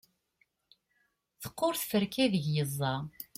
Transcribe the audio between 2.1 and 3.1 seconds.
ideg yeẓẓa